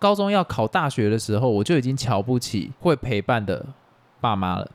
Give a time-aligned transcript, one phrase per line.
[0.00, 3.64] 高中要考大学的时候，我就已经瞧不起会陪伴的
[4.20, 4.68] 爸妈了。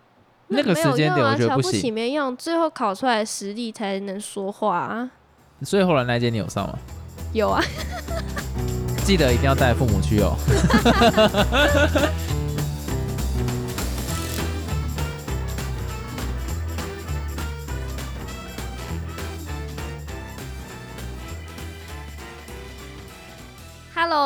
[0.47, 5.09] 那个时间点我觉得瞧不起行，没用，最后考出来的实力才能说话啊。
[5.63, 6.77] 所以后来那一间你有上吗？
[7.33, 7.59] 有啊，
[9.03, 10.37] 记得一定要带父母去哦。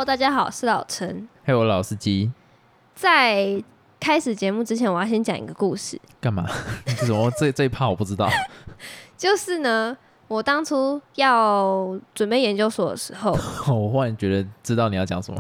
[0.09, 1.29] 大家好，我是老陈。
[1.43, 2.31] 还有我老司机
[2.95, 3.63] 在
[3.99, 6.47] 开始节目之前，我要先讲一个故事，干嘛？
[6.83, 7.31] 这 什么？
[7.37, 8.27] 这这一趴我不知道。
[9.15, 9.95] 就是呢，
[10.27, 13.33] 我当初要准备研究所的时候，
[13.71, 15.39] 我忽然觉得知道你要讲什么。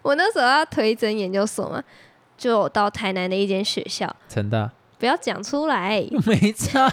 [0.00, 1.84] 我那时候要推甄研究所嘛，
[2.38, 6.02] 就有到台南的一间学校，成大不要讲出来。
[6.24, 6.88] 没差，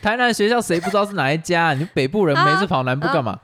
[0.00, 1.74] 台南学校谁不知道是哪一家？
[1.74, 3.40] 你北部人啊没事跑南部干嘛？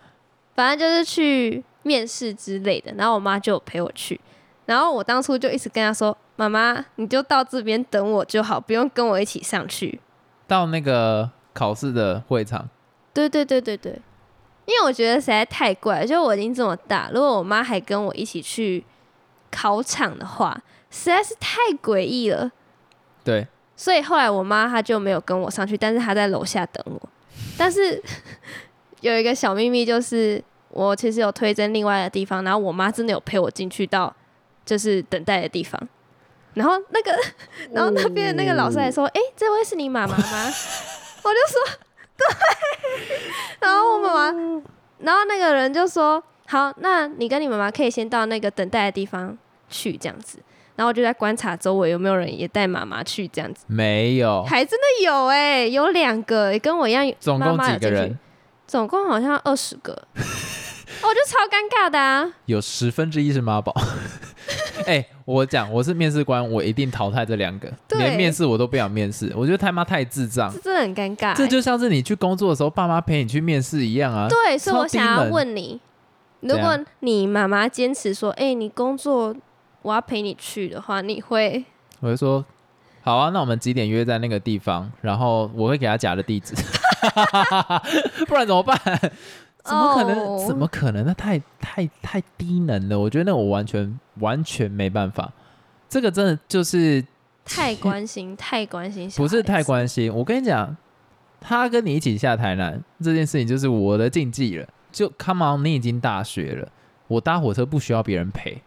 [0.55, 4.21] 反正就是去面试之类的，然后我妈就陪我去，
[4.67, 10.01] 然后我当初就一直跟她说：“妈妈，你就到这边等我就好，不用跟我一起上去。
[10.49, 12.69] 到那个考试的会场，”
[13.15, 13.93] 对对对对对，
[14.65, 18.85] 因为我觉得实在太怪了，就我已经这么大，如果我妈还跟我一起去
[19.51, 20.61] 考场的话，
[20.91, 22.51] 实在是太诡异了。
[23.23, 27.09] 对，所以后来我妈她就没有跟我上去，但是她在楼下等我。
[27.57, 28.03] 但是
[29.01, 30.43] 有一个小秘密，就是
[30.77, 34.15] 我其实有推荐另外的地方，然后我妈真的有陪我进去到
[34.65, 35.81] 就是等待的地方。
[36.53, 37.13] 然后那个，
[37.73, 40.53] 然后那边的那个老师还说：“哎、这位是你妈妈吗？”
[41.25, 41.79] 我就说
[42.17, 42.27] ：“对。”
[43.61, 44.63] 然后我妈妈，
[44.99, 49.37] 然后那个人就说：“好，那你跟你妈妈可以先到那个等待的地方
[49.69, 50.39] 去，这样子。”
[50.77, 58.19] 然后我就在观察周围有没有人也带妈妈去这样子，没有，还真的有哎、有两个、欸、跟我一样，总共妈妈几个人？
[58.67, 59.97] 总共好像二十个，
[61.03, 62.27] 我就超尴尬的啊！
[62.47, 63.75] 有十分之一是妈宝。
[64.87, 69.33] 哎、我讲我是面试官，我一定淘汰这两个，对连面试我都不想面试。
[69.35, 74.29] 我觉得他妈太智障这，真的很尴尬欸、这就像是你去工作的时候，爸妈陪你去面试一样啊。
[74.29, 75.81] 对，所以我想要能问你，
[76.41, 79.35] 如果你妈妈坚持说，哎、你工作
[79.83, 81.65] 我要陪你去的话，你会
[82.01, 82.45] 我就说，
[83.03, 84.91] 好啊，那我们几点约在那个地方？
[85.01, 86.55] 然后我会给他假的地址，
[88.29, 88.79] 不然怎么办？
[89.67, 91.05] 怎么可能哦怎么可能？
[91.05, 92.99] 那太太太低能了！
[92.99, 95.33] 我觉得那我完全完全没办法。
[95.89, 97.05] 这个真的就是
[97.45, 100.13] 太关心，太关心不是太关心。
[100.13, 100.77] 我跟你讲，
[101.41, 104.67] 他跟你一起下台南这件事情就是我的禁忌了。
[104.93, 106.69] 就 come on，你已经大学了，
[107.07, 108.63] 我搭火车不需要别人陪，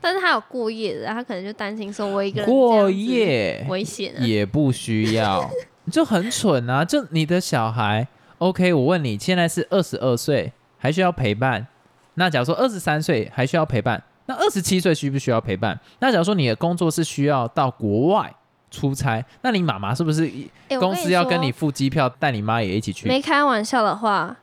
[0.00, 4.24] 但是他有过夜的，他可能就担心说我一个人过夜危险啊。
[4.24, 5.50] 也不需要，
[5.92, 6.82] 就很蠢啊！
[6.84, 11.66] 就你的小孩，OK，我问你，现在是二十二岁，还需要陪伴？
[12.14, 15.78] 那假如说二十三岁还需要陪伴，那二十七岁需不需要陪伴？
[16.00, 18.34] 那假如说你的工作是需要到国外
[18.70, 20.30] 出差，那你妈妈是不是
[20.78, 23.08] 公司要跟你付机票，带你妈也一起去？
[23.08, 24.36] 没开玩笑的话，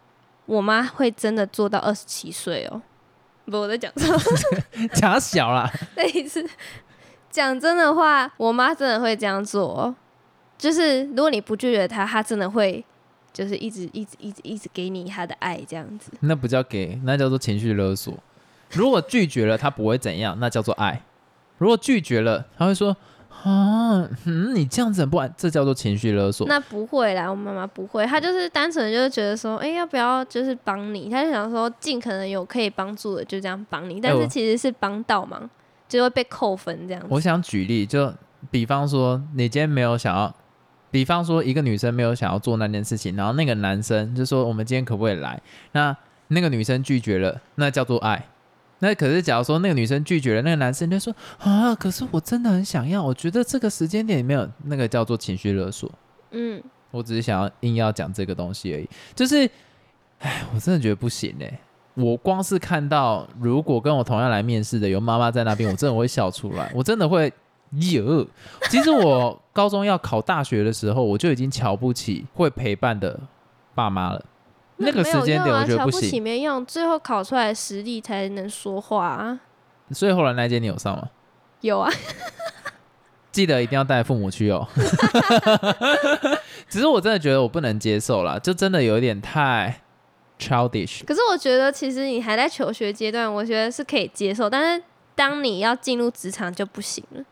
[0.46, 2.82] 我妈会真的做到二十七岁哦。
[3.46, 4.18] 不，我在讲错，
[4.96, 6.44] 假小啦， 那一次
[7.30, 9.96] 讲真的话，我妈真的会这样做哦。
[10.58, 12.84] 就是如果你不拒绝她，她真的会
[13.36, 16.10] 就是一直一直一直一直给你他的爱这样子。
[16.22, 18.14] 那不叫给，那叫做情绪勒索。
[18.72, 21.02] 如果拒绝了，他不会怎样，那叫做爱；
[21.58, 22.96] 如果拒绝了，他会说
[23.44, 26.48] 啊，嗯，你这样子很不安，这叫做情绪勒索。
[26.48, 31.10] 那不会啦，我妈妈不会，她就是单纯就是觉得说，哎、要不要就是帮你？
[31.10, 35.48] 她就想说尽可能有可以帮助的就这样帮你，但是其实是帮倒忙，
[35.88, 37.08] 就会被扣分这样子。
[37.12, 38.12] 我想举例，就
[38.50, 40.34] 比方说，你今天没有想要，
[40.96, 45.38] 比方说一个女生没有想要做那件事情，然后那个男生就说我们今天可不可以来？
[45.74, 45.94] 那
[46.30, 48.26] 那个女生拒绝了，那叫做爱。
[48.80, 55.92] 那可是，假如说那个女生拒绝了，那个男生就说啊，可是我真的很想要，我觉得这个时间点没有那个叫做情绪勒索。
[56.32, 59.50] 嗯，我只是想要硬要讲这个东西而已，就是，
[60.20, 61.60] 哎，我真的觉得不行哎、
[61.96, 67.34] 我光是看到如果跟我同样来面试的有妈妈在那边，我真的会笑出来，我真的会
[67.72, 68.02] 耶。
[68.70, 73.18] 其实我高中要考大学的时候，我就已经瞧不起会陪伴的
[73.74, 74.22] 爸妈了。
[74.76, 79.40] 那个时间点我觉得不瞧不起行，没用，最后考出来的实力才能说话啊。
[79.92, 81.08] 所以后来那间你有上吗？
[81.62, 81.90] 有啊，
[83.32, 84.68] 记得一定要带父母去哦。
[86.68, 89.80] 只是我真的觉得我不能接受啦，就真的有一点太
[90.38, 91.06] childish。
[91.06, 94.84] 可是我觉得其实你还在求学阶段，我觉得是可以接受，但是
[95.16, 97.24] 当你要进入职场就不行了。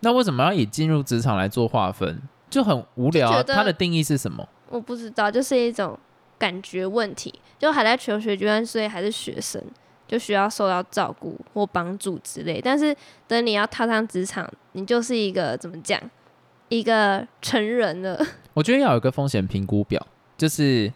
[0.00, 2.20] 那为什么要以进入职场来做划分？
[2.48, 4.48] 就很无聊它的定义是什么？
[4.68, 5.96] 我不知道，就是一种
[6.36, 9.62] 感觉问题，就还在求学阶段，所以还是学生，
[10.08, 12.60] 就需要受到照顾或帮助之类。
[12.60, 12.96] 但是
[13.28, 16.00] 等你要踏上职场，你就是一个怎么讲，
[16.68, 18.20] 一个成人了。
[18.54, 20.04] 我觉得要有一个风险评估表，
[20.36, 20.92] 就是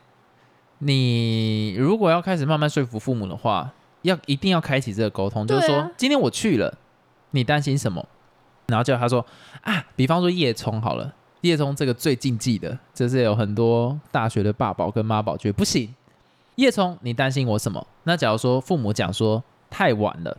[0.78, 3.70] 你如果要开始慢慢说服父母的话，
[4.02, 6.76] 要一定要开启这个沟通，就是说今天我去了，
[7.30, 8.04] 你担心什么？
[8.66, 9.24] 然后叫他说
[9.62, 11.12] 啊，比方说叶冲好了，
[11.42, 15.94] 叶冲这个最禁忌的，就是有很多大学的爸宝跟妈宝觉得不行。
[16.56, 17.84] 叶冲，你担心我什么？
[18.04, 20.36] 那假如说父母讲说太晚了，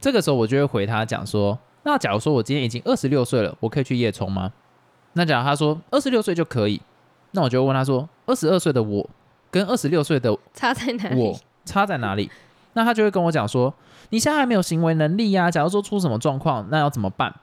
[0.00, 4.52] 这个时候我就会回他讲说，那假如说我今天已经二十六岁了，我可以去叶冲吗？
[5.14, 6.80] 那假如他说二十六岁就可以，
[7.32, 9.10] 那我就会问他说，二十二岁的我
[9.50, 11.36] 跟二十六岁的差在哪里我？
[11.64, 12.30] 差在哪里？
[12.74, 13.74] 那他就会跟我讲说，
[14.10, 17.34] 你现在还没有行为能力呀、假如说出什么状况，那要怎么办？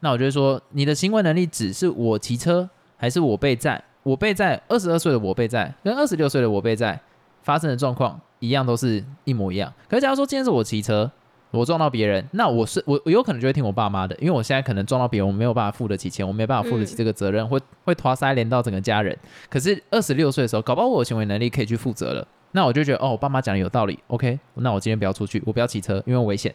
[0.00, 3.82] 那我就会说，你的行为能力只是我骑车，还是我被载？
[4.04, 6.98] 我被载，二十二岁的我被载，跟二十六岁的我被载
[7.42, 9.70] 发生的状况一样，都是一模一样。
[9.88, 11.10] 可是假如说今天是我骑车，
[11.50, 19.14] 我撞到别人，那我是我我有可能就会听我爸妈的，因为我现在可能撞到别人，我没有办法付得起钱，我没办法付得起这个责任，会会拖塞连到整个家人。
[19.50, 26.54] 可是二十六岁的时候，搞不好我有行为能力可以去负责了，那我就觉得哦，我爸妈讲的有道理，OK，那我今天不要出去，我不要骑车，因为危险。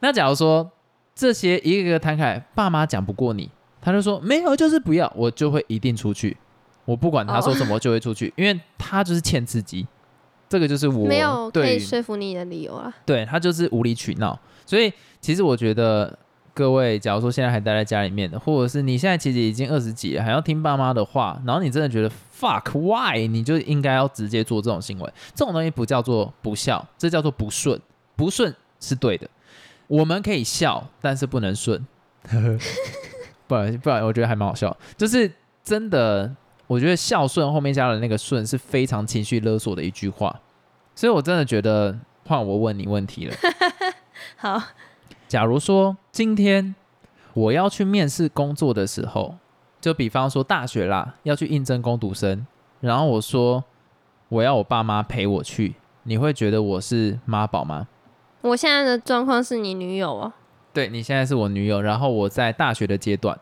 [0.00, 0.70] 那假如说
[1.18, 3.50] 这些一个一个摊开，爸妈讲不过你，
[3.80, 6.36] 他就说没有，就是不要，我就会一定出去，
[6.84, 9.84] 我不管他说什么，我就会出去，因为他就是欠刺激，
[10.48, 12.94] 这个就是我没有可以说服你的理由啊。
[13.04, 14.38] 对他就是无理取闹。
[14.64, 16.16] 所以其实我觉得
[16.54, 25.12] 各位，假如说现在还待在家里面的，或者是你现在其实已经二十几了，还要听爸妈的话，然后你真的觉得 fuck why，你就应该要直接做这种行为。
[25.34, 27.80] 这种东西不叫做不孝，这叫做不顺。
[28.14, 29.28] 不顺是对的，
[29.88, 31.84] 我们可以笑，但是不能顺。
[33.48, 35.32] 不然不然，我觉得还蛮好笑，就是
[35.64, 36.30] 真的，
[36.66, 40.40] 我觉得孝顺后面加了那个顺是非常情绪勒索的一句话，
[40.94, 43.34] 所以我真的觉得换我问你问题了。
[44.36, 44.62] 好，
[45.26, 46.74] 假如说今天
[47.32, 49.36] 我要去面试工作的时候，
[49.80, 52.46] 就比方说大学啦，要去应征工读生，
[52.80, 53.64] 然后我说
[54.28, 57.88] 我要我爸妈陪我去，你会觉得我是妈宝吗？
[58.40, 60.32] 我现在的状况是你女友哦。
[60.72, 63.36] 对你现在是我女友，然后我在大学的阶段，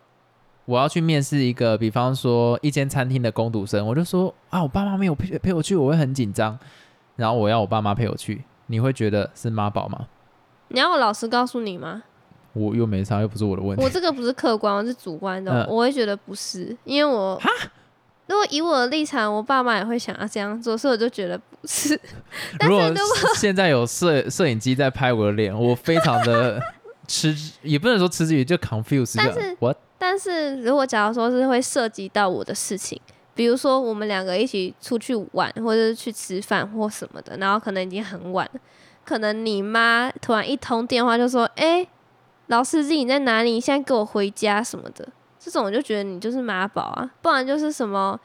[0.64, 6.58] 我要去面试一个，比方说一间餐厅的工读生，我就说啊，我爸妈没有陪陪我去，我会很紧张，
[7.16, 10.06] 然后我要我爸妈陪我去，你会觉得是妈宝吗？
[10.68, 12.02] 你要我老实告诉你吗？
[12.54, 13.84] 我又没差，又不是我的问题。
[13.84, 17.38] 我这个不是客观，我是主观的，嗯我会觉得不是，因为我
[18.26, 21.98] 如果以我的立场，我爸妈也会想要这样做，所以我就觉得不是。
[22.58, 26.60] 但如果是如果现在有摄摄影机在拍我的脸，我非常的
[27.06, 29.56] 吃，也不能说吃之语，就 confuse 但是
[29.98, 33.00] 但是如果假如说是会涉及到我的事情，
[33.34, 38.60] 比如说我们两个一起出去玩，或者是去吃饭或什么的，然后可能已经很晚了，
[39.04, 41.86] 可能你妈突然一通电话就说：“哎、
[42.48, 43.52] 老司机你在哪里？
[43.52, 45.08] 你现在给我回家什么的。”
[45.46, 48.18] 这种我就觉得你就是妈宝啊，不然就是什么。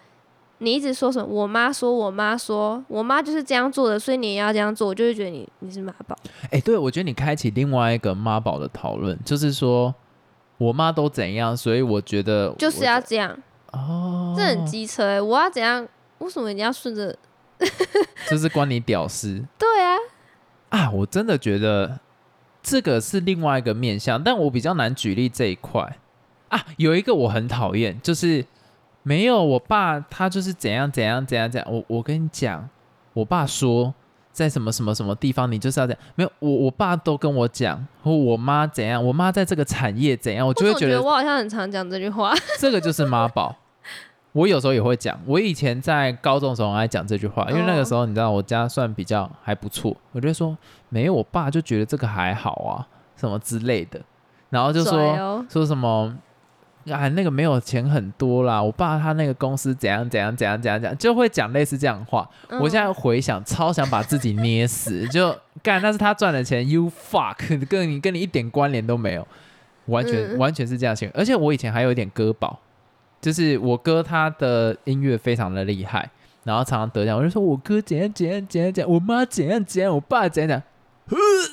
[0.57, 1.25] 你一直说什么？
[1.25, 6.17] 我妈说，我妈说，我妈就是这样做的，所以你也要这样做，我就会觉得你你是妈宝。
[6.51, 9.93] 哎、对我觉得你开启另外一个妈宝的讨论，就是说
[10.57, 13.37] 我妈都怎样，所以我觉得就是要这样，
[13.71, 15.87] 哦，这很机车哎、我要怎样？
[16.17, 17.15] 为什么一定要顺着？
[18.29, 19.95] 就是关你屌丝 对啊，
[20.69, 20.91] 啊！
[20.91, 21.99] 我真的觉得
[22.61, 25.97] 这个是另外一个面向，但我比较难举例这一块
[26.51, 26.65] 啊。
[26.77, 28.45] 有一个我很讨厌，就是
[29.03, 31.67] 没有我爸，他就是怎样怎样怎样怎样。
[31.71, 32.69] 我我跟你讲，
[33.13, 33.93] 我爸说
[34.31, 36.01] 在什么什么什么地方，你就是要这样。
[36.15, 42.33] 没有我我爸都跟我讲，或我妈怎样，我妈在这个产业怎样，我就会觉得我觉得我好像很常讲这句话。
[42.59, 43.55] 这个就是妈宝。
[44.33, 53.99] 我有时候也会讲，我以前在高中的时候很爱讲这句话，因为那个时候你知道我家算比较还不错，我就会说没有，我爸就觉得这个还好啊，什么之类的，
[54.49, 56.15] 然后就拽说、哦说什么
[56.89, 62.27] 啊那个没有钱很多啦，我爸他那个公司怎样怎样怎样怎样怎样，就会讲类似这样的话。
[62.49, 67.35] 嗯我现在回想，超想把自己捏死，就干那是他赚的钱，you fuck，
[67.69, 69.27] 跟你跟你一点关联都没有，
[69.85, 71.09] 完全、嗯完全是这样想。
[71.13, 72.59] 而且我以前还有一点歌宝，
[73.21, 76.09] 就是我哥他的音乐非常的厉害，
[76.43, 80.63] 然后常常得奖，我就说我哥怎样怎样怎样怎样，我妈怎样怎样，我爸怎样怎样。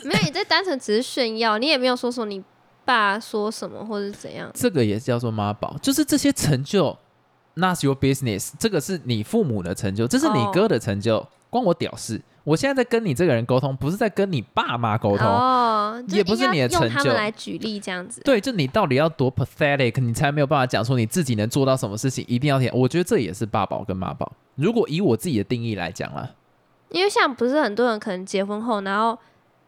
[0.05, 2.43] 没有，你这单纯只是炫耀，你也没有说说你
[2.89, 4.51] 爸说什么或者是怎样。
[4.55, 6.97] 这个也是叫做妈宝，就是这些成就
[7.53, 12.19] ，Not your business，这个是你父母的成就，这是你哦哥的成就，关我屌事。
[12.45, 15.27] 我现在在跟你这个人沟通，不是在跟你爸妈沟通。
[15.27, 18.23] 哦，也不是你的成就们来举例这样子。
[18.25, 22.73] 对，就你到底要多 pathetic，你才没有办法讲出你自己能做到什么事情，一定要填。
[22.75, 24.33] 我觉得这也是爸宝跟妈宝。
[24.55, 26.31] 如果以我自己的定义来讲啦，
[26.89, 29.19] 因为像不是很多人可能结婚后，然后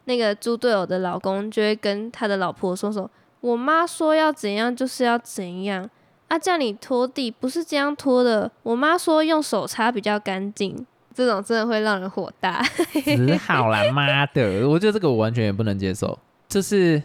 [0.05, 5.89] 那个猪队友的老公就会跟他的老婆说说：“我妈说要怎样就是要怎样
[6.29, 12.63] 啊，叫你拖地不是这样拖的，我妈说用手擦比较干净。”这种真的会让人火大。
[13.05, 14.67] 只好啦，妈的！
[14.67, 16.17] 我觉得这个我完全也不能接受，
[16.49, 17.03] 这是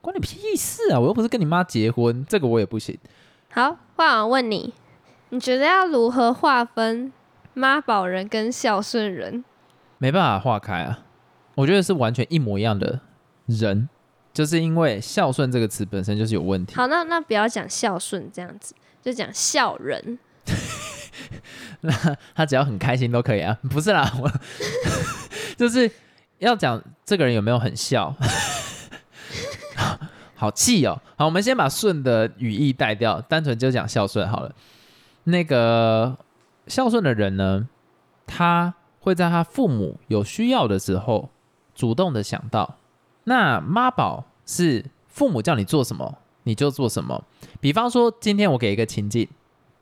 [0.00, 0.98] 关你屁事啊！
[0.98, 2.96] 我又不是跟你妈结婚，这个我也不行。
[3.50, 4.72] 好，换我问你，
[5.30, 7.12] 你觉得要如何划分
[7.52, 9.44] 妈宝人跟孝顺人？
[9.98, 11.00] 没办法划开啊，
[11.54, 13.00] 我觉得是完全一模一样的
[13.46, 13.88] 人，
[14.32, 16.74] 就是因为孝顺这个词本身就是有问题。
[16.74, 20.18] 好，那那不要讲孝顺这样子，就讲孝人。
[21.82, 21.92] 那
[22.34, 24.30] 他只要很开心都可以啊，不是啦，我
[25.56, 25.90] 就是
[26.38, 28.14] 要讲这个人有没有很孝，
[30.34, 31.00] 好气哦。
[31.16, 34.54] 好，我们先把顺的语义带掉，单纯就讲孝顺好了。
[35.24, 36.16] 那个
[36.66, 37.68] 孝顺的人呢，
[38.26, 41.30] 他会在他父母有需要的时候
[41.74, 42.76] 主动的想到。
[43.24, 47.24] 那妈宝是父母叫你做什么你就做什么，
[47.60, 49.28] 比方说今天我给一个情境，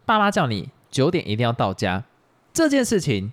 [0.04, 0.70] 爸妈叫你。
[0.90, 2.02] 九点一定要到家，
[2.52, 3.32] 这件事情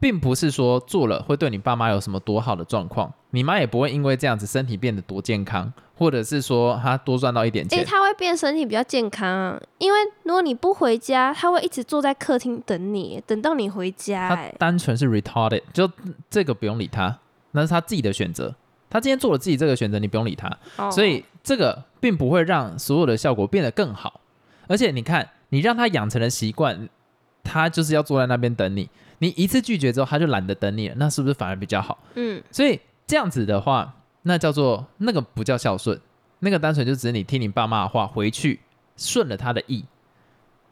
[0.00, 7.78] 并不是说做了会对你爸妈有什么多好的状况，你妈也不会因为这样子身体变得多健康，或者是说她多赚到一点钱。
[7.78, 14.34] 诶，她会变身体比较健康啊，因为如果你不回家，她会一直坐在客厅等你，等到你回家。
[14.34, 15.88] 他单纯是 retarded，就
[16.28, 17.16] 这个不用理他，
[17.52, 18.54] 那是他自己的选择。
[18.90, 20.90] 他今天做了自己这个选择，你不用理他。
[20.90, 24.20] 所以这个并不会让所有的效果变得更好，
[24.66, 25.28] 而且你看。
[25.50, 26.90] 你让他养成了习惯，
[27.42, 28.90] 他就是要坐在那边等你。
[29.20, 31.96] 你一次拒绝之后，他就懒得等你了，那是不是反而比较好？
[32.16, 35.98] 嗯，所以这样子的话，那叫做那个不叫孝顺，
[36.40, 38.60] 那个单纯就只是你听你爸妈的话回去
[38.98, 39.86] 顺了他的意，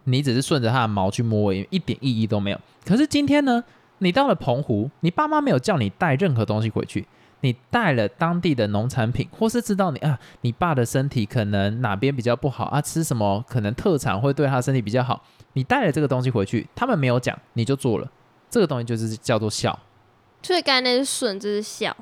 [0.05, 2.61] 你只是顺着他的毛去摸，一点意义都没有。
[2.85, 3.65] 可是今天呢，
[3.99, 7.07] 你到了澎湖，你爸妈没有叫你带任何东西回去。
[7.41, 15.23] 你带了当地的农产品，或是知道你啊，你爸的身体可能哪边比较不好啊，吃什么可能特产会对他身体比较好。
[15.53, 18.11] 你带了这个东西回去，他们没有讲，你就做了，
[18.51, 19.79] 这个东西就是叫做孝。
[20.43, 21.95] 所以刚才那是顺，这是孝。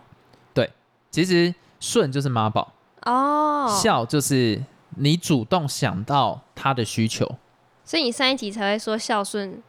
[0.55, 0.71] 对，
[1.11, 2.73] 其实顺就是妈宝
[3.03, 4.63] 哦，孝就是
[4.97, 7.39] 你主动想到他的需求。
[7.85, 9.61] 所以你上一集才会说孝顺。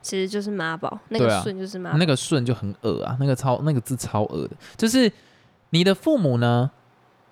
[0.00, 5.10] 其实就是妈宝，那个顺就是妈，那个顺就很恶啊，那个超那个字超恶的，就是
[5.70, 6.70] 你的父母呢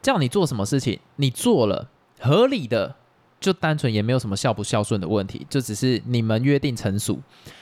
[0.02, 1.88] 叫你做什么事情，你做了
[2.20, 2.94] 合理的，
[3.40, 7.18] 就单纯也没有什么孝不孝顺的问题，就只是你们约定成熟。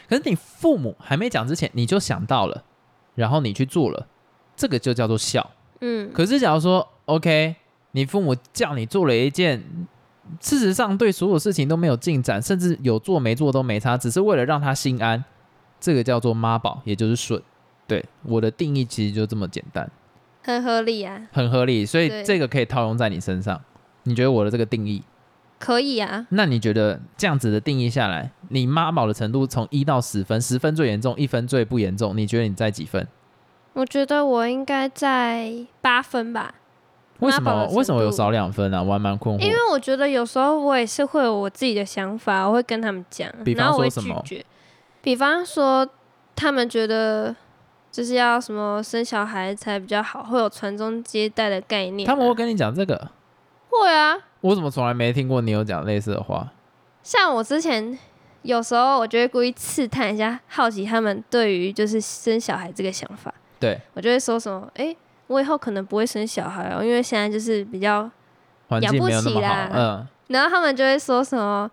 [0.08, 2.64] 可是你父母还没讲之前，你就想到了，
[3.14, 4.06] 然后你去做了，
[4.56, 5.48] 这个就叫做孝。
[5.80, 7.56] 嗯，可是假如说 OK，
[7.92, 9.86] 你父母叫你做了一件。
[10.40, 15.24] 事实上，对所有事情都没有进展，甚至有做没做都没差，只是为了让他心安，
[15.80, 17.40] 这个叫做妈宝，也就是顺。
[17.86, 19.90] 对我的定义其实就这么简单，
[20.42, 21.84] 很合理啊，很合理。
[21.84, 23.60] 所以这个可以套用在你身上。
[24.04, 25.02] 你觉得我的这个定义
[25.58, 26.26] 可以啊？
[26.30, 33.06] 那你觉得这样子的定义下来，你妈宝的程度从一到十分，十分最严重，一分最不严重，你觉得你在几分？
[33.74, 36.54] 我觉得我应该在八分吧。
[37.20, 38.82] 为什么为什么有少两分呢？
[38.82, 39.40] 我还蛮困惑。
[39.40, 44.44] 因为我觉得有时候我也是会有我自己的想法，我会跟他们讲，然后我会拒绝。
[45.00, 45.88] 比方说，
[46.34, 47.34] 他们觉得
[47.92, 52.06] 就是要什么生小孩才比较好，会有传宗接代的概念。
[52.06, 53.08] 他们会跟你讲这个？
[53.70, 54.16] 会啊。
[54.40, 56.48] 我怎么从来没听过你有讲类似的话？
[57.02, 57.96] 像我之前
[58.42, 63.32] 有时候，我就会故意刺探一下，好奇他们对于就是生小孩这个想法。
[63.60, 64.94] 对，我就会说什么，哎。
[65.26, 68.10] 我以后可能不会生小孩哦，因为现在就是比较
[68.80, 69.70] 养不起啦。
[69.72, 71.70] 嗯，然后他们就会说什么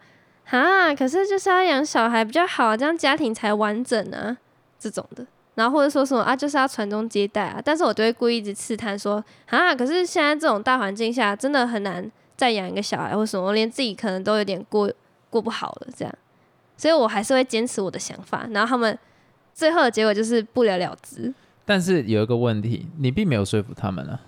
[0.49, 0.95] 啊？
[0.95, 4.37] 可是就是要养小孩比较好，这样家庭才完整啊，
[4.79, 5.25] 这种的。
[5.55, 7.61] 然后或者说什么啊，就是要传宗接代啊。
[7.63, 14.89] 但是我就会故意一直刺探说啊，可是现在这种大环境下，真的很难再养一个小孩，或什么，连自己可能都有点过
[15.29, 16.13] 过不好了这样。
[16.77, 18.47] 所以我还是会坚持我的想法。
[18.51, 18.97] 然后他们
[19.53, 21.31] 最后的结果就是不了了之。
[21.71, 24.19] 但是有一个问题，你并没有说服他们啊。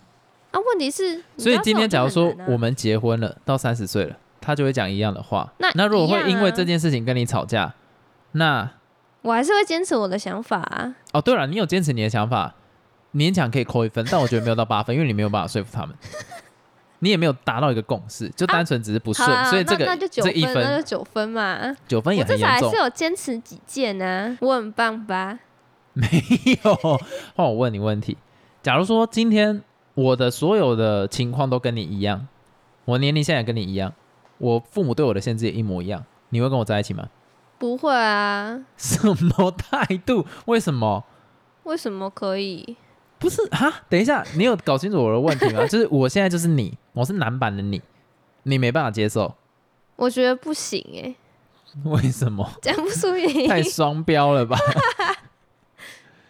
[0.52, 5.52] 啊，问题是，所以今天假如说我们结婚了，到三十岁了，他就会讲一样的话。
[5.58, 7.74] 那那如果会因为这件事情跟你吵架，
[8.32, 8.72] 那
[9.24, 10.96] 我还是会坚持我的想法啊。
[11.12, 12.56] 哦，对了，你有坚持你的想法，
[13.14, 15.94] 勉强可以扣一分，但我觉得没有到八分， 因为你没有办法说服他们，
[17.00, 22.70] 你也没有达到一个共识，就单纯只是不顺，所以这个这一分那就九分嘛，九分也很严重。
[22.70, 25.40] 还是有坚持己见呢，我很棒吧。
[25.96, 26.08] 没
[26.64, 26.76] 有，
[27.36, 28.18] 换我问你问题。
[28.62, 29.62] 假如说今天
[29.94, 32.28] 我的所有的情况都跟你一样，
[32.86, 33.94] 我年龄现在跟你一样，
[34.40, 37.08] 我父母对我的限制也一模一样，你会跟我在一起吗？
[37.60, 38.60] 不会啊。
[38.76, 40.26] 什么态度？
[40.46, 41.04] 为什么？
[41.64, 42.76] 为什么可以？
[43.20, 43.72] 不是哈？
[43.88, 45.66] 等一下，你有搞清楚我的问题吗？
[45.68, 47.82] 就是我现在就是你，我是男版的你，
[48.44, 49.36] 你没办法接受，
[49.96, 51.16] 我觉得不行哎、
[51.86, 52.50] 为什么？
[52.62, 54.58] 讲不出原因，太双标了吧？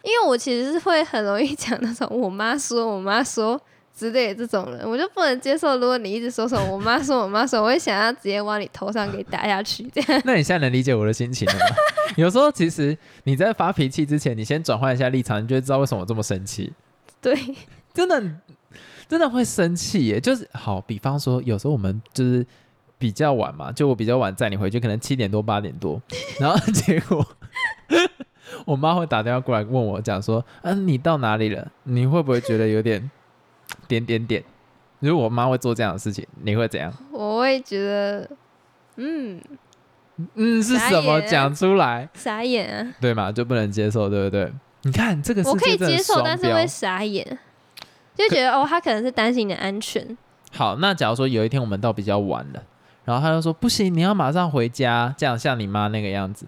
[0.03, 3.59] 因为我其实是会很容易讲那种我妈说我妈说
[3.97, 5.77] 之类的这种人，我就不能接受。
[5.77, 11.75] 如果你一直说什么我妈说我妈说，我会想要直接往你头上给打下去，这样 那你现在能理解我的心情了吗？
[12.17, 16.73] 有时候其实你在发脾气之前，你先转换一下 立场，你就会知道为什么我这么生气。
[17.21, 17.33] 对，
[17.93, 18.21] 真的
[19.07, 20.19] 真的会生气耶。
[20.19, 22.45] 就是好，比方说有时候我们就是
[22.97, 26.01] 比较晚嘛，就我比较晚载你回去，可能七点多八点多，
[26.39, 27.25] 然后结果
[28.65, 31.67] 我妈会打电话过来问我讲说，嗯、你到哪里了？
[31.83, 33.09] 你会不会觉得有点
[33.87, 34.43] 点点点？
[34.99, 36.93] 如果我妈会做这样的事情，你会怎样？
[37.11, 38.29] 我会觉得
[38.95, 39.41] 嗯
[40.35, 41.19] 嗯，是什么？
[41.19, 42.95] 眼讲出来，傻眼啊。
[43.01, 43.31] 对嘛？
[43.31, 44.51] 就不能接受，对不对？
[44.83, 47.25] 你看这个我可以接受，但是会傻眼，
[48.15, 50.17] 就觉得哦，他可能是担心你的安全。
[50.51, 52.63] 好，那假如说有一天我们到比较晚了，
[53.05, 56.45] 然后他就说不行，你要马上回家，这样像你妈那个样子。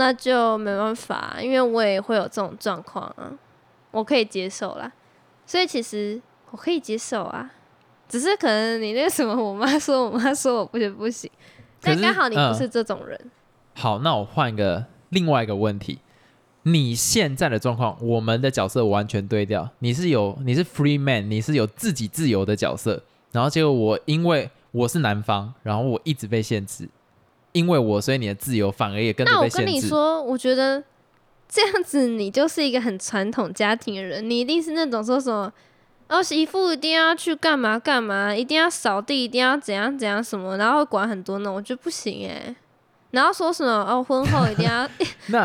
[0.00, 3.30] 那就没办法，因为我也会有这种状况啊，
[3.90, 4.90] 我可以接受啦。
[5.44, 6.18] 所以其实
[6.52, 7.50] 我可以接受啊，
[8.08, 11.30] 只是可能你那个什么，我妈说，我妈说我不行不行，
[11.82, 13.30] 但刚好你嗯不是这种人，
[13.74, 15.98] 好，那我换一个另外一个问题，
[16.62, 23.02] 你现在的状况，我们的角色完全对调，你是有你是 free man，你是有自己自由的角色，
[23.32, 26.88] 然后结果我因为我是男方，然后我一直被限制，
[27.52, 29.66] 因为我所以你的自由反而也跟着那我跟。
[29.66, 30.82] 你说，我觉得
[31.48, 35.52] 这样子你就是一个很传统家庭的人，你一定是那种说什么。
[36.08, 42.52] 哦，媳妇一定要去干嘛干嘛，一定要扫地，一定要怎样怎样什么，然后管很多那种，我觉得不行哎。
[43.12, 44.88] 然后说什么哦，婚后一定要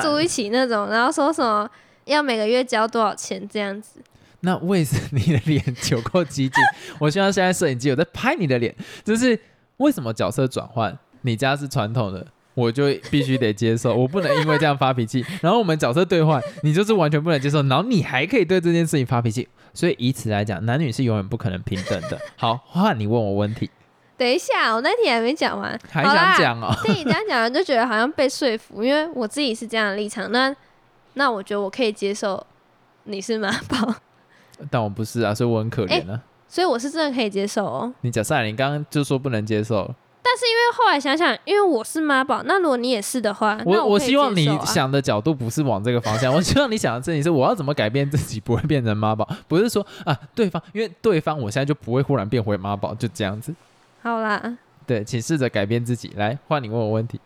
[0.02, 1.70] 住一起那种，然后说什么
[2.06, 4.00] 要每个月交多少钱这样子。
[4.40, 6.64] 那为什么你的脸有够激进？
[7.00, 9.40] 我希望现在摄影机有在拍你的脸，就是
[9.78, 10.98] 为什么角色转换？
[11.26, 15.26] 你家是传统的，我就必须得接受， 我不能因为这样发脾气。
[15.42, 19.48] 然后我们角色对换，你就是完全不能接受，然后你还可以对这件事情发脾气。
[19.74, 22.18] 所以以此来讲，男女是永远不可能平等的。
[22.38, 23.70] 好，换你问我问题，
[24.16, 26.74] 等一下，我那题还没讲完，还想讲哦？
[26.86, 30.56] 听你这样讲，完就觉得好像被说服，因为我自己是这样的立场，那
[31.16, 32.46] 那我觉得我可以接受
[33.04, 33.96] 你是妈宝，
[34.70, 36.22] 但我不是啊，所以我很可怜啊。
[36.48, 37.94] 所以我是真的可以接受哦。
[38.02, 39.94] 你假设你刚刚就说不能接受，
[40.46, 53.54] 因为后来想想，因为我是妈宝，那如果你也是的话，我我希望你想的角度不是往这个方向， 我希望你想的事情是我要怎么改变自己不会变成妈宝，不是说啊对方，因为对方我现在就不会忽然变回妈宝，就这样子。
[54.02, 54.58] 好啦。
[54.88, 56.12] 对，请试着改变自己。
[56.16, 57.20] 来，换你问我问题，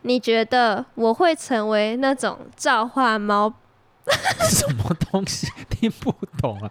[0.00, 3.52] 你觉得我会成为那种造化猫？
[4.48, 6.70] 什么东西 听不懂啊？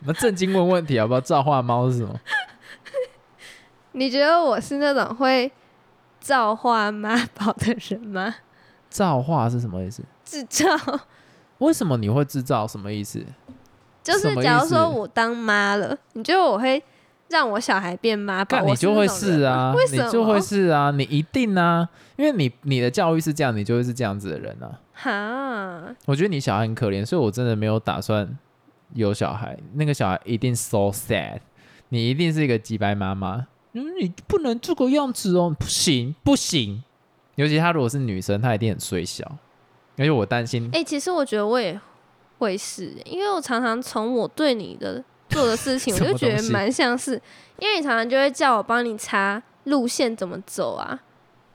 [0.00, 1.20] 我们正经问问题好不好？
[1.20, 2.14] 造化猫是什么？
[3.92, 5.50] 你觉得我是那种会
[6.20, 8.34] 造化妈宝的人吗？
[8.88, 10.02] 造化是什么意思？
[10.24, 10.68] 制造，
[11.58, 12.66] 为什么你会制造？
[12.66, 13.24] 什么意思？
[14.02, 16.82] 就是假如说我当妈了，你觉得我会
[17.28, 18.60] 让我小孩变妈宝？
[18.64, 20.04] 你就会是啊为，什么？
[20.04, 24.78] 你就会是啊，你一定啊，因为你你的教育是这样，你就会是这样子的人啊。
[24.92, 28.36] 哈，我觉得你小孩很可怜，所以我真的没有打算
[28.94, 29.56] 有小孩。
[29.74, 31.38] 那个小孩一定 so sad，
[31.88, 33.46] 你一定是一个鸡白妈妈。
[33.72, 36.82] 嗯，你不能这个样子哦，不行不行。
[37.36, 39.24] 尤其她如果是女生，她一定很衰小。
[39.98, 41.78] 而且我担心，哎、其实我觉得我也
[42.38, 47.20] 会是，因为我常常从我对你的做的事情， 我就觉得蛮像是，
[47.58, 50.98] 因为你常常就会叫我帮你查路线怎么走啊，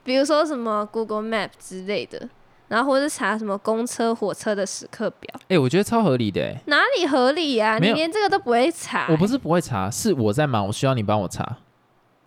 [0.04, 2.28] 比如说什么 Google Map 之类的，
[2.68, 6.60] 然后或者是查什么公车、火车的时刻表，哎、我觉得超合理的、欸。
[6.66, 11.56] 哪里合理呀、没有你连这个都不会查、我不是不会查，是我在忙，我需要你帮我查，嗯，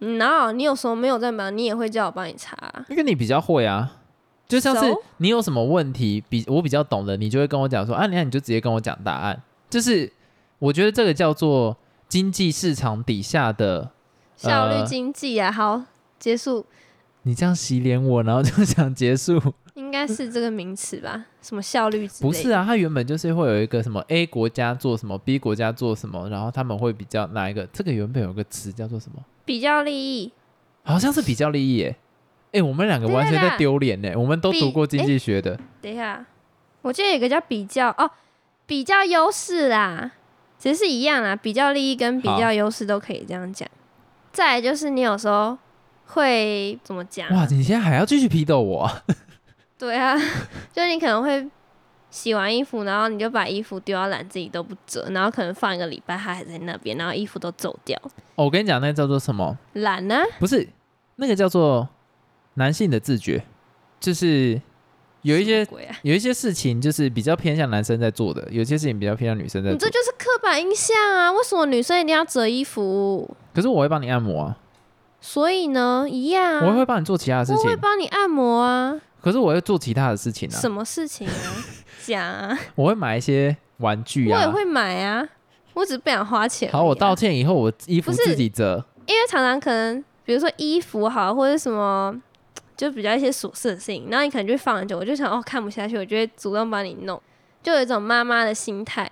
[0.02, 0.52] 哪有？
[0.52, 3.98] 你有时候没有在忙，你也会叫我帮你查啊、因为你比较会啊。
[4.48, 9.42] 就像是你有什么问题，比我比较懂的，你就会跟我讲说啊，你看你就直接跟我讲答案。
[9.70, 10.12] 就是
[10.60, 11.78] 我觉得这个叫做
[12.10, 13.92] 经济市场底下的
[14.36, 15.50] 效率呃经济啊。
[15.50, 15.82] 好，
[16.20, 16.66] 结束，
[17.24, 19.40] 你这样洗脸我，然后就想结束，
[19.76, 21.26] 应该是这个名词吧？
[21.42, 22.28] 什么效率之类的？
[22.28, 22.64] 不是啊？
[22.66, 27.66] 它原本就是会有一个什么 A 国家做什么，B 国家做什么，然后他们会比较哪一个？
[27.68, 29.24] 这个原本有个词叫做什么？
[29.46, 30.32] 比较利益。
[30.84, 31.96] 好像是比较利益耶。
[32.54, 34.12] 哎、我们两个完全在丢脸呢。
[34.16, 36.26] 我们都读过经济学的，等一下，
[36.82, 38.10] 我记得有一个叫比较哦，
[38.66, 40.12] 比较优势啦，
[40.58, 43.70] 其实是一样啦，比较利益跟比较优势都可以这样讲。
[44.34, 45.58] 再来就是你有时候
[46.14, 47.36] 会怎么讲啊？
[47.38, 47.48] 哇！
[47.50, 49.04] 你现在还要继续批斗我啊？
[49.78, 50.16] 对啊，
[50.74, 51.48] 就你可能会
[52.10, 57.98] 洗完衣服，然后你就把衣服丢到篮子里都不折，然后可能放一个礼拜，它还在那边，然后衣服都皱掉。
[58.36, 59.58] 哦，我跟你讲，那个叫做什么？
[59.74, 60.68] 懒呢、不是，
[61.16, 61.88] 那个叫做
[62.56, 63.44] 男性的自觉，
[64.00, 64.62] 就是
[65.22, 65.66] 有一些
[66.02, 69.88] 有一些事情就是比较偏向男生在做的，有些事情比较偏向女生在做你这。
[69.90, 71.32] 就是刻板印象啊！
[71.32, 73.36] 为什么女生一定要折衣服？
[73.54, 74.58] 可是我会帮你按摩啊，
[75.22, 81.34] 所以呢，一样啊，我会帮你做其他的事我会，帮你按摩啊，可是我会做其他的事情啊什，么事情啊？
[82.04, 84.36] 讲啊，我会买一些玩具啊。
[84.36, 85.24] 我也会买啊，
[85.76, 88.84] 我只是不想花钱啊、好，我道歉以后，我衣服自己折。
[89.06, 92.16] 因为常常可能，比如说衣服好，或者什么，
[92.76, 97.22] 就比较一些琐事的事情，然后你可能就会放很久，我就想哦看不下去，我就会主动帮你弄，
[97.62, 99.04] 就有一种妈妈的心态。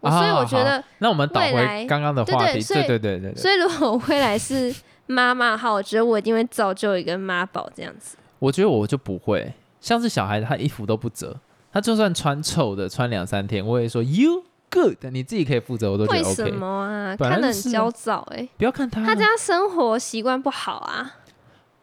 [0.00, 3.36] 啊所以我觉得，那我们倒回刚刚的话题，对对对对对对。
[3.36, 4.74] 所以如果我未来是
[5.06, 8.16] 妈妈的话，我觉得我一定会造就一个妈宝这样子。
[8.38, 11.36] 我觉得我就不会，像是小孩他衣服都不折，
[11.72, 16.52] 他就算穿臭的穿两三天，我也说 you good，你自己可以负责，我都觉得为什 OK。
[16.52, 17.16] 么啊？
[17.16, 21.16] 看得很焦躁哎、不要看他，他家生活习惯不好啊。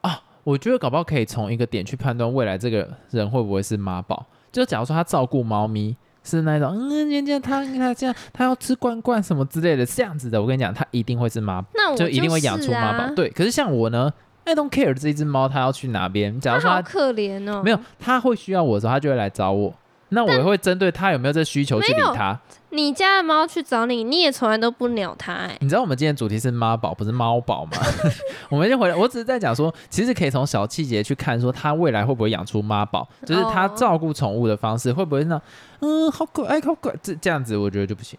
[0.01, 4.25] 啊，我觉得搞不好可以从一个点去判断未来这个人会不会是妈宝。
[4.51, 13.05] 就假如说他照顾猫咪是那种，嗯，人家他他这样，他要吃罐罐什么之类的，这样子的，我跟你讲，他一定会是妈，那我就一定会养出妈宝。
[13.05, 14.12] 啊、对，可是像我呢
[14.45, 16.39] ，I don't care 这一只猫它要去哪边。
[16.39, 17.62] 假如说它可怜哦。
[17.63, 19.73] 没有，它会需要我的时候，它就会来找我。
[20.12, 22.39] 那我也会针对他有没有这需求去理他。
[22.69, 27.71] 你家的猫去找你，你也从来都不鸟它哎、你知道我们今天主题是妈宝，不是猫宝吗？
[28.50, 35.41] 我们先回来，我只是在讲说，其实可以从小细节去看，说它未来会不会养出妈宝，就是它哦照顾宠物的方式会不会那，
[35.82, 38.17] 嗯，好可爱，好可爱，这这样子，我觉得就不行。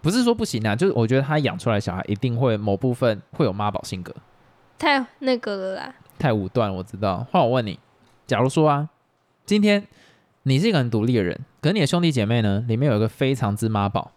[0.00, 4.14] 不是说不行啊，就是我觉得他养出来小孩一定会某部分会有妈宝性格，
[4.78, 5.94] 太那个了啦。
[6.20, 7.26] 太武断，我知道。
[7.32, 7.80] 换我问你，
[8.28, 8.88] 假如说啊，
[9.44, 9.84] 今天
[10.44, 14.12] 你是一个很独立的人，可是你的兄弟姐妹呢，里面有一个非常之妈宝，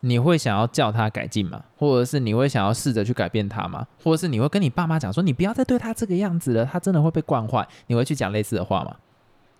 [0.00, 1.62] 你会想要叫他改进吗？
[1.76, 3.86] 或者是你会想要试着去改变他吗？
[4.02, 8.96] 或者是你会跟你爸妈讲说，你不要再对他这个样子了，他真的会被惯坏，你会去讲类似的话吗？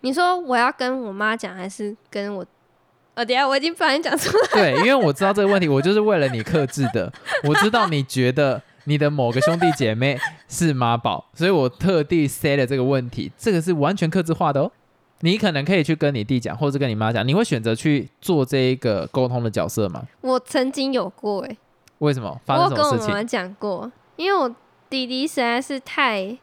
[0.02, 2.44] 你说我要跟我妈讲，还是跟我？
[3.14, 4.48] 呃，等下我已经不小心讲出来。
[4.54, 7.12] 对，因为我知道这个问题，我就是为了你克制的。
[7.44, 14.72] 我知道你觉得你的某个兄弟姐妹是妈宝，所以我特地塞了这个问题，这个是完全克制化的哦。
[15.24, 20.02] 你可能可以去跟你弟讲，或者是跟你妈讲，你会选择去做这一个沟通的角色吗？
[20.20, 21.56] 我曾经有过哎、
[21.98, 22.28] 为什么？
[22.28, 22.98] 我发生什么事情？
[22.98, 24.52] 跟我妈妈讲过，因为我
[24.90, 26.36] 弟弟实在是太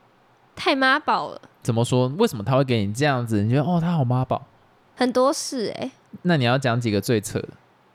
[0.55, 2.07] 太妈宝了，怎么说？
[2.17, 3.43] 为什么他会给你这样子？
[3.43, 4.47] 你觉得哦，他好妈宝？
[4.95, 7.49] 很多事哎、那你要讲几个最扯的？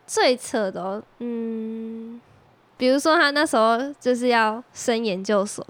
[0.07, 2.21] 最扯的、哦，嗯，
[2.77, 5.67] 比如说他那时候就是要升研究所，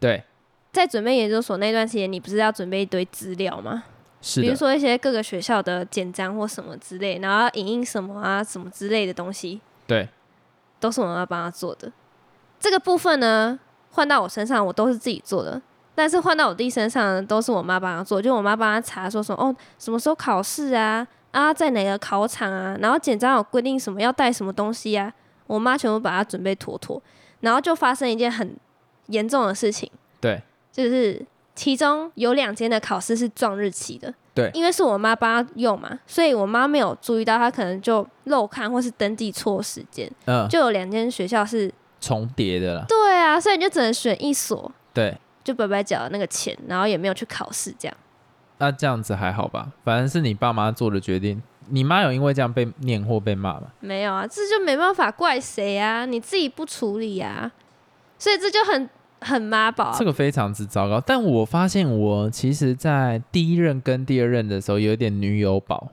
[0.00, 0.24] 对，
[0.72, 3.84] 在准备研究所那段时间，你不是要准备一堆资料吗？
[4.26, 10.08] 是，比如说一些各个学校的简章或什么之类，然后要影印什么啊什么之类的东西，对，
[10.80, 11.92] 都是我妈帮他做的。
[12.58, 13.56] 这个部分呢，
[13.92, 15.62] 换到我身上，我都是自己做的。
[15.94, 25.12] 但是换到我弟身上呢，都是我妈帮他做，就我妈帮他查说什么哦，什么时候考试啊，啊，在哪个考场啊，然后简章有规定什么要带什么东西啊，
[25.46, 27.00] 我妈全部把它准备妥妥，
[27.40, 28.56] 然后就发生一件很
[29.06, 31.24] 严重的事情，对，就是
[31.56, 45.16] 其中有两间的考试是撞日期的，对因为是我妈帮他用嘛，所以我妈没有注意到，她可能就漏看或是登记错时间，嗯，就有两间学校是重叠的啦，对啊，所以你就只能选一所，对。
[45.44, 47.96] 就白白缴了那个钱，然后也没有去考试，这样
[48.58, 49.70] 那这样子还好吧？
[49.84, 51.40] 反正是你爸妈做的决定。
[51.68, 53.68] 你妈有因为这样被念或被骂吗？
[53.78, 57.52] 没有啊，这就没办法怪谁啊，你自己不处理啊，
[58.18, 60.04] 所以这就很很妈宝、啊这。
[60.04, 61.00] 个非常之糟糕。
[61.00, 65.88] 但我发现我其实，在第一任跟第二任的时候，有一点女友宝，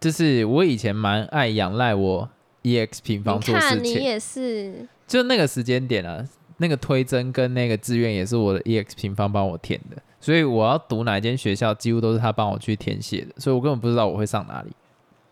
[0.00, 2.28] 就是我以前蛮爱仰赖我
[2.62, 6.24] EX 平方做事情，看你也是，就那个时间点啊，
[6.58, 14.70] 那个推甄跟那个志愿也是我的 EX 平方帮我填的，所以我要读哪一间学校，几乎都是他帮我去填写的，所以我根本不知道我会上哪里，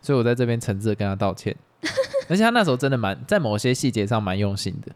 [0.00, 1.54] 所以我在这边诚挚的跟他道歉。
[2.28, 4.92] 而且他那时候真的蛮在某些细节上蛮用心的。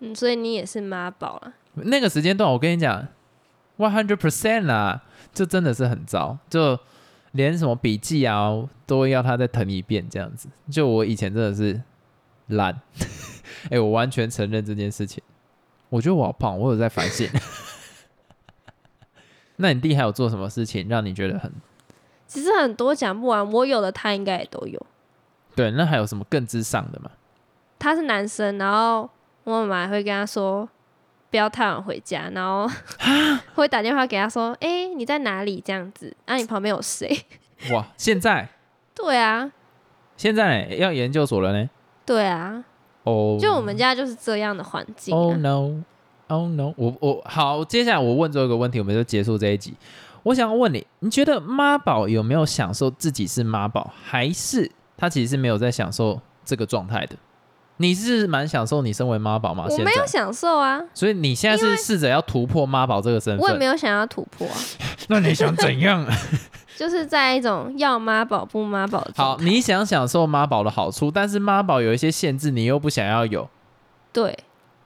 [0.00, 1.54] 嗯，所以你也是妈宝啊。
[1.74, 3.06] 那个时间段，我跟你讲
[3.78, 6.78] ，one hundred percent 啊，就真的是很糟，就
[7.32, 8.50] 连什么笔记啊
[8.86, 10.48] 都要他再誊一遍这样子。
[10.70, 11.80] 就我以前真的是
[12.48, 12.80] 懒，
[13.70, 15.22] 哎、我完全承认这件事情。
[15.88, 17.28] 我觉得我好胖，我有在反省。
[19.56, 21.50] 那你弟还有做什么事情让你觉得很
[22.26, 24.86] 其实很多讲不完，我有的他应该也都有。
[25.54, 25.70] 对？
[25.70, 27.10] 那还有什么更之上的吗？
[27.78, 29.08] 他是男生，然后
[29.46, 30.68] 我妈妈会跟他说
[31.30, 32.68] 不要太晚回家，然后
[33.54, 35.62] 会打电话给他说，哎、你在哪里？
[35.64, 37.16] 这样子，啊，你旁边有谁？
[37.70, 38.48] 哇，现在
[38.92, 39.52] 对啊，
[40.16, 41.70] 现在呢，要研究所了呢。
[42.04, 42.64] 对啊，
[43.04, 45.34] 哦，就我们家就是这样的环境、Oh。
[45.36, 49.74] no，Oh no，我我好，接下来我问最后一个问题，我们就结束这一集。
[50.24, 57.14] 我想要问你，你觉得妈宝有没有享受自己是妈宝，还是他其实是没有在享受这个状态的？
[57.78, 59.66] 你是蛮享受你身为妈宝吗？
[59.68, 63.66] 我没有享受啊，所以你现在是试着要突破妈宝这个身份我也没。
[63.66, 64.54] 有想要突破啊，
[65.08, 66.06] 那你想怎样？
[66.76, 73.48] 就是在一种要妈宝不妈宝好，你想享受妈宝的好处，但是妈宝有一些限制，你又不想要有。
[74.12, 74.38] 对，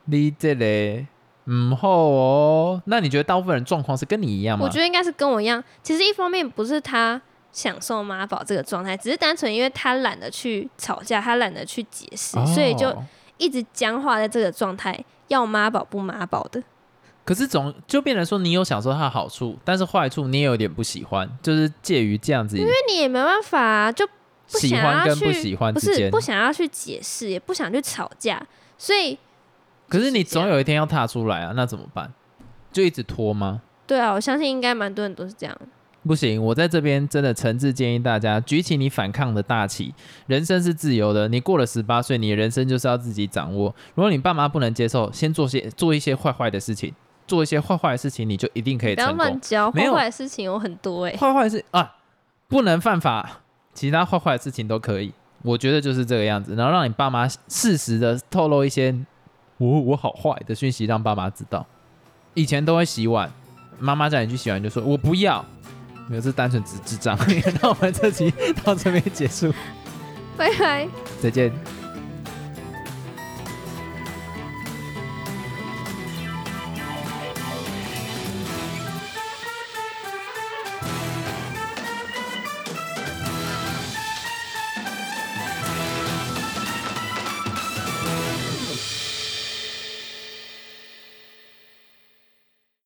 [0.06, 1.06] 你这嘞，
[1.46, 4.64] 嗯后哦，那你觉得大部分人状况是跟你一样吗？
[4.64, 5.62] 我觉得应该是跟我一样。
[5.82, 7.20] 其实一方面不是他
[7.52, 13.04] 享受妈宝这个状态，只是单纯因为他懒得去吵架，他懒得去解释，所以就哦
[13.38, 16.62] 一直僵化在这个状态，要妈宝不妈宝的。
[17.24, 24.06] 可是总就变成说，你有享受它的好处，但是坏处你也有点不喜欢，就是介于这样子因为你也没办法、啊，就
[24.50, 26.20] 不喜想要去欢跟不喜欢不是不。
[26.20, 28.44] 想要去解释，也不想去吵架，
[28.76, 29.18] 所以
[29.88, 32.12] 可是你总有一天要踏出来啊，那怎么办？
[32.72, 33.62] 就一直拖吗？
[33.86, 35.56] 对啊，我相信应该蛮多人都是这样。
[36.02, 39.94] 不行，我在这边真的诚挚建议大家，举起你反抗的大旗。
[40.26, 43.74] 人生是自由的，你过了十八岁，你的人生就是要自己掌握。
[43.94, 46.94] 如果你爸妈不能接受，先做些做一些坏坏的事情，
[47.26, 49.12] 做一些坏坏的事情，你就一定可以不要。
[49.12, 51.96] 乱教，坏坏的事情有很多哎、坏坏的事啊，
[52.48, 53.40] 不能犯法，
[53.74, 55.12] 其他坏坏的事情都可以。
[55.42, 58.94] 我觉得就是这个样子，然后让你爸妈适时的透露一些
[59.58, 61.66] 我我好坏的讯息，让爸妈知道。
[62.32, 63.30] 以前都会洗碗，
[63.78, 65.44] 妈妈叫你去洗碗，就说我不要，
[66.10, 67.16] 没有是单纯只智障。
[67.62, 69.54] 那我们这集到这边结束，
[70.36, 70.88] 拜拜。
[71.22, 71.52] 再见。